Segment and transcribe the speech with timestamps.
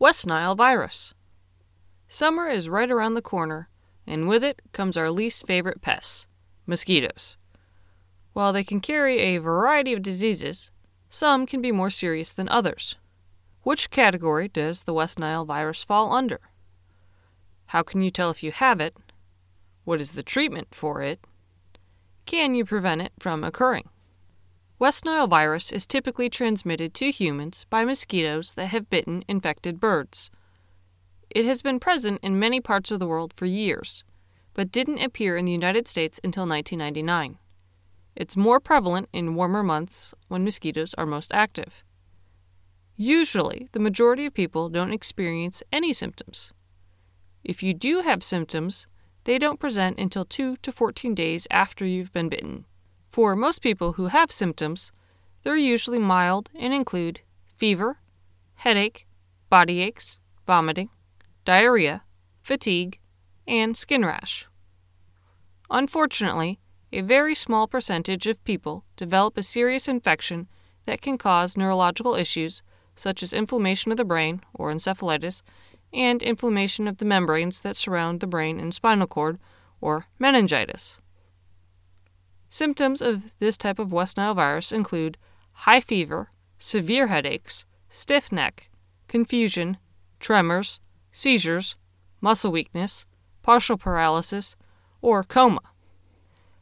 [0.00, 1.12] West Nile virus.
[2.08, 3.68] Summer is right around the corner,
[4.06, 6.26] and with it comes our least favorite pests
[6.64, 7.36] mosquitoes.
[8.32, 10.70] While they can carry a variety of diseases,
[11.10, 12.96] some can be more serious than others.
[13.62, 16.40] Which category does the West Nile virus fall under?
[17.66, 18.96] How can you tell if you have it?
[19.84, 21.20] What is the treatment for it?
[22.24, 23.90] Can you prevent it from occurring?
[24.80, 30.30] West Nile virus is typically transmitted to humans by mosquitoes that have bitten infected birds.
[31.28, 34.04] It has been present in many parts of the world for years,
[34.54, 37.36] but didn't appear in the United States until 1999.
[38.16, 41.84] It's more prevalent in warmer months when mosquitoes are most active.
[42.96, 46.54] Usually, the majority of people don't experience any symptoms.
[47.44, 48.86] If you do have symptoms,
[49.24, 52.64] they don't present until 2 to 14 days after you've been bitten.
[53.10, 54.92] For most people who have symptoms,
[55.42, 57.20] they're usually mild and include
[57.56, 57.98] fever,
[58.54, 59.06] headache,
[59.48, 60.90] body aches, vomiting,
[61.44, 62.02] diarrhea,
[62.40, 63.00] fatigue,
[63.48, 64.46] and skin rash.
[65.70, 66.60] Unfortunately,
[66.92, 70.48] a very small percentage of people develop a serious infection
[70.86, 72.62] that can cause neurological issues
[72.94, 75.42] such as inflammation of the brain or encephalitis
[75.92, 79.38] and inflammation of the membranes that surround the brain and spinal cord
[79.80, 80.98] or meningitis.
[82.52, 85.16] Symptoms of this type of West Nile virus include
[85.52, 88.68] high fever, severe headaches, stiff neck,
[89.06, 89.76] confusion,
[90.18, 90.80] tremors,
[91.12, 91.76] seizures,
[92.20, 93.06] muscle weakness,
[93.42, 94.56] partial paralysis,
[95.00, 95.60] or coma.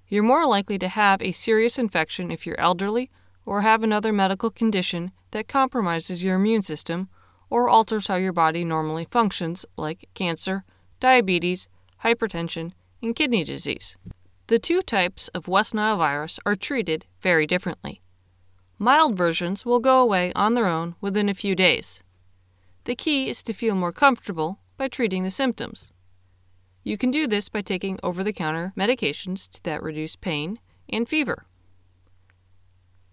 [0.09, 3.11] You're more likely to have a serious infection if you're elderly
[3.47, 7.09] or have another medical condition that compromises your immune system
[7.49, 10.65] or alters how your body normally functions, like cancer,
[11.01, 11.67] diabetes,
[12.05, 13.97] hypertension, and kidney disease.
[14.49, 18.01] The two types of West Nile virus are treated very differently.
[18.79, 22.03] Mild versions will go away on their own within a few days.
[22.85, 25.93] The key is to feel more comfortable by treating the symptoms.
[26.83, 31.45] You can do this by taking over the counter medications that reduce pain and fever.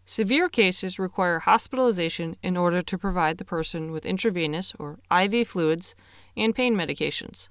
[0.05, 5.95] Severe cases require hospitalization in order to provide the person with intravenous or IV fluids
[6.37, 7.49] and pain medications.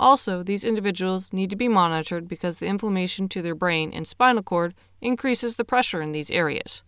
[0.00, 4.42] Also, these individuals need to be monitored because the inflammation to their brain and spinal
[4.42, 6.82] cord increases the pressure in these areas.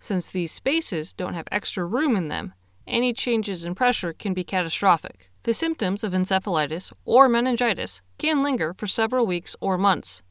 [0.00, 2.54] Since these spaces don't have extra room in them,
[2.86, 5.30] any changes in pressure can be catastrophic.
[5.42, 10.22] The symptoms of encephalitis or meningitis can linger for several weeks or months.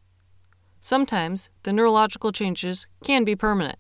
[0.80, 3.78] Sometimes the neurological changes can be permanent.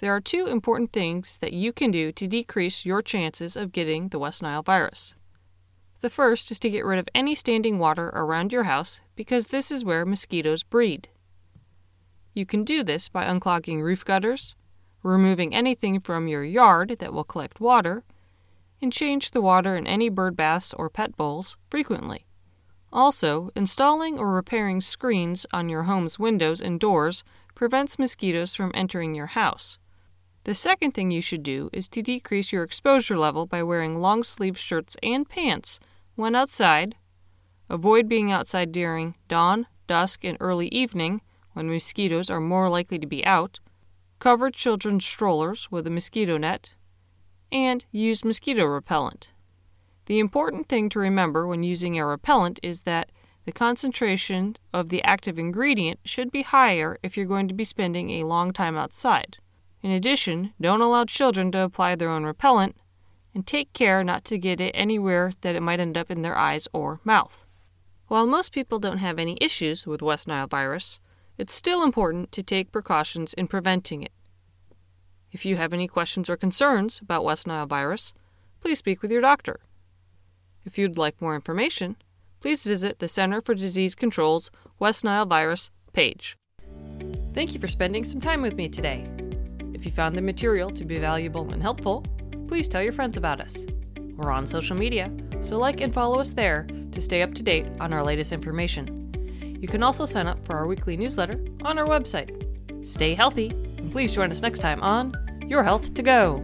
[0.00, 4.08] There are two important things that you can do to decrease your chances of getting
[4.08, 5.14] the West Nile virus.
[6.00, 9.70] The first is to get rid of any standing water around your house because this
[9.70, 11.08] is where mosquitoes breed.
[12.34, 14.54] You can do this by unclogging roof gutters,
[15.02, 18.04] removing anything from your yard that will collect water,
[18.82, 22.26] and change the water in any bird baths or pet bowls frequently.
[22.92, 27.24] Also, installing or repairing screens on your home's windows and doors
[27.54, 29.78] prevents mosquitoes from entering your house.
[30.46, 34.22] The second thing you should do is to decrease your exposure level by wearing long
[34.22, 35.80] sleeve shirts and pants
[36.14, 36.94] when outside.
[37.68, 41.20] Avoid being outside during dawn, dusk, and early evening
[41.54, 43.58] when mosquitoes are more likely to be out.
[44.20, 46.74] Cover children's strollers with a mosquito net.
[47.50, 49.32] And use mosquito repellent.
[50.04, 53.10] The important thing to remember when using a repellent is that
[53.46, 58.10] the concentration of the active ingredient should be higher if you're going to be spending
[58.10, 59.38] a long time outside.
[59.86, 62.74] In addition, don't allow children to apply their own repellent,
[63.32, 66.36] and take care not to get it anywhere that it might end up in their
[66.36, 67.46] eyes or mouth.
[68.08, 70.98] While most people don't have any issues with West Nile virus,
[71.38, 74.10] it's still important to take precautions in preventing it.
[75.30, 78.12] If you have any questions or concerns about West Nile virus,
[78.60, 79.60] please speak with your doctor.
[80.64, 81.94] If you'd like more information,
[82.40, 84.50] please visit the Center for Disease Control's
[84.80, 86.36] West Nile virus page.
[87.34, 89.06] Thank you for spending some time with me today.
[89.76, 92.02] If you found the material to be valuable and helpful,
[92.48, 93.66] please tell your friends about us.
[94.16, 95.12] We're on social media,
[95.42, 99.12] so like and follow us there to stay up to date on our latest information.
[99.60, 102.86] You can also sign up for our weekly newsletter on our website.
[102.86, 105.12] Stay healthy, and please join us next time on
[105.46, 106.38] Your Health to Go.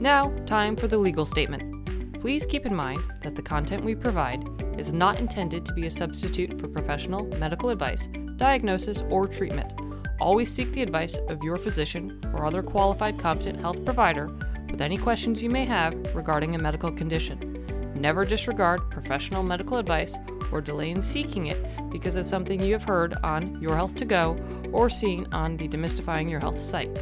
[0.00, 2.20] Now, time for the legal statement.
[2.20, 4.44] Please keep in mind that the content we provide
[4.78, 9.72] is not intended to be a substitute for professional medical advice, diagnosis, or treatment.
[10.20, 14.26] Always seek the advice of your physician or other qualified competent health provider
[14.68, 17.92] with any questions you may have regarding a medical condition.
[17.94, 20.18] Never disregard professional medical advice
[20.50, 24.04] or delay in seeking it because of something you have heard on Your Health to
[24.04, 24.36] Go
[24.72, 26.94] or seen on the Demystifying Your Health site.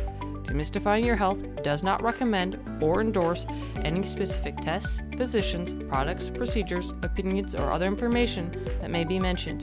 [0.42, 3.46] Demystifying Your Health does not recommend or endorse
[3.76, 9.62] any specific tests, physicians, products, procedures, opinions, or other information that may be mentioned.